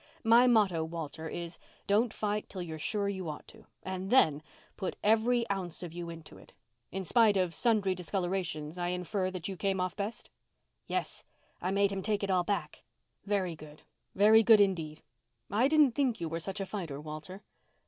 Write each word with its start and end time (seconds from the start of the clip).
My 0.23 0.47
motto, 0.47 0.83
Walter, 0.83 1.29
is, 1.29 1.59
don't 1.85 2.11
fight 2.11 2.49
till 2.49 2.63
you're 2.63 2.79
sure 2.79 3.07
you 3.07 3.29
ought 3.29 3.47
to, 3.49 3.67
and 3.83 4.09
then 4.09 4.41
put 4.75 4.95
every 5.03 5.47
ounce 5.51 5.83
of 5.83 5.93
you 5.93 6.09
into 6.09 6.39
it. 6.39 6.53
In 6.91 7.03
spite 7.03 7.37
of 7.37 7.53
sundry 7.53 7.93
discolorations 7.93 8.79
I 8.79 8.87
infer 8.87 9.29
that 9.29 9.47
you 9.47 9.55
came 9.55 9.79
off 9.79 9.95
best." 9.95 10.31
"Yes. 10.87 11.23
I 11.61 11.69
made 11.69 11.91
him 11.91 12.01
take 12.01 12.23
it 12.23 12.31
all 12.31 12.43
back." 12.43 12.81
"Very 13.27 13.55
good—very 13.55 14.41
good, 14.41 14.59
indeed. 14.59 15.03
I 15.51 15.67
didn't 15.67 15.91
think 15.91 16.19
you 16.19 16.27
were 16.27 16.39
such 16.39 16.59
a 16.59 16.65
fighter, 16.65 16.99
Walter." 16.99 17.43